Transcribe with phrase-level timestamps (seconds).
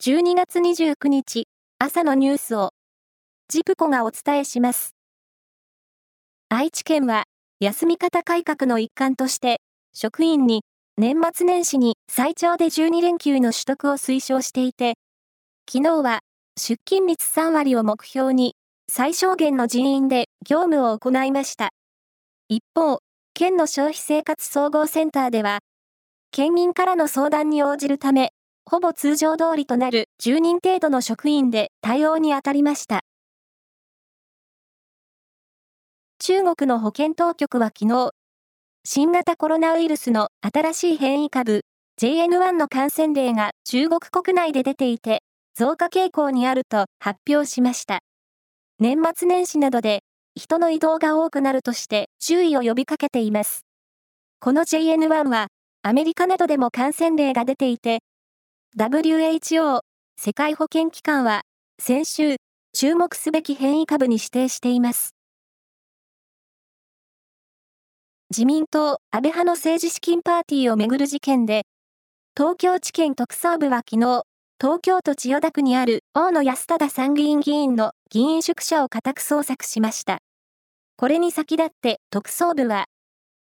[0.00, 1.48] 12月29日
[1.80, 2.70] 朝のニュースを
[3.48, 4.94] ジプコがお伝えします。
[6.48, 7.24] 愛知県は
[7.58, 9.60] 休み方改革の一環として
[9.92, 10.62] 職員に
[10.98, 14.94] 年末年始に最長で12連休の取得を推奨していて
[15.68, 16.20] 昨日は
[16.56, 18.54] 出勤率3割を目標に
[18.88, 21.70] 最小限の人員で業務を行いました。
[22.48, 23.00] 一方、
[23.34, 25.58] 県の消費生活総合センターでは
[26.30, 28.30] 県民からの相談に応じるため
[28.70, 33.00] ほぼ通常通りとなる10人程度の職員で対応に当たりました。
[36.18, 38.10] 中国の保健当局は昨日、
[38.84, 41.62] 新型コロナウイルスの新しい変異株
[41.98, 45.22] JN1 の感染例が中国国内で出ていて、
[45.54, 48.00] 増加傾向にあると発表しました。
[48.78, 50.00] 年末年始などで
[50.34, 53.64] 人の移動が多くなるとして注意を呼びかけています。
[54.40, 55.46] この JN1 は
[55.82, 58.00] アメリカなどでも感染例が出ていて、
[58.78, 59.80] WHO
[60.16, 61.42] 世界保健機関は
[61.80, 62.36] 先週
[62.72, 65.16] 注目すべき変異株に指定しています。
[68.30, 71.62] 自民党安倍派の政治資金パーティーをめぐる事件で、
[72.36, 74.22] 東京地検特捜部は昨日、
[74.60, 80.18] 東京都千代田区にある大野安忠参議院議員の議員宿舎を家宅捜索しました。
[80.96, 82.84] これに先立って特捜部は、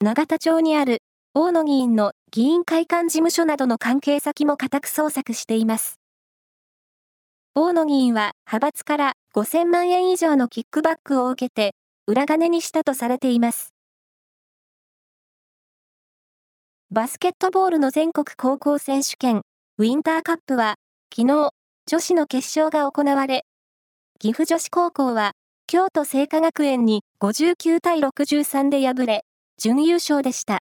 [0.00, 1.02] 永田町にある
[1.36, 5.98] 大野議員の議員会館事務所などの関係先も家宅捜索しています。
[7.56, 11.74] 大野議員は派閥から5000万円以上のキックバックを受けて
[12.06, 13.74] 裏金にしたとされています。
[16.92, 19.42] バスケットボールの全国高校選手権
[19.78, 20.76] ウィンターカップは
[21.12, 21.50] 昨日
[21.86, 23.44] 女子の決勝が行われ
[24.20, 25.32] 岐阜女子高校は
[25.66, 29.24] 京都精華学園に59対63で敗れ
[29.58, 30.60] 準優勝でした。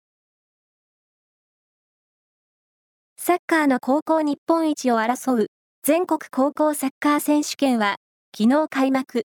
[3.25, 5.47] サッカーの高校日本一を争う
[5.81, 7.95] 全国高校サッカー選手権は
[8.37, 9.23] 昨日開幕。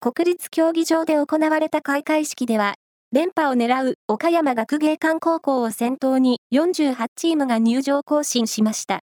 [0.00, 2.74] 国立競技場で行われた開会式では、
[3.12, 9.02] 連覇を狙う岡山学芸館高校を先頭に48チームが入場行進しました。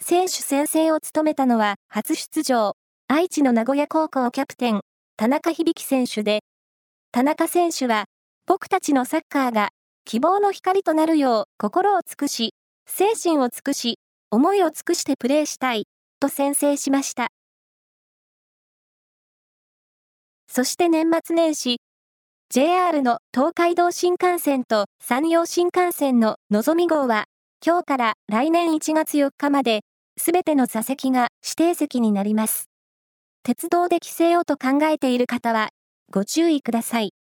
[0.00, 2.74] 選手宣誓を務めたのは初出場、
[3.08, 4.82] 愛知の名古屋高校キャプテン、
[5.16, 6.44] 田中響選手で、
[7.10, 8.04] 田中選手は、
[8.46, 9.70] 僕たちのサッカーが
[10.04, 12.54] 希望の光となるよう心を尽くし、
[12.86, 13.98] 精神を尽くし、
[14.30, 15.86] 思いを尽くしてプレーしたい、
[16.20, 17.28] と宣誓しました。
[20.48, 21.78] そして年末年始、
[22.54, 27.24] JR の東海道新幹線と山陽新幹線ののぞみ号は、
[27.64, 29.80] 今日から来年1月4日まで、
[30.18, 32.68] すべての座席が指定席になります。
[33.42, 35.70] 鉄道で帰省をと考えている方は、
[36.10, 37.14] ご注意ください。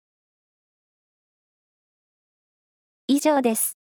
[3.08, 3.81] 以上です。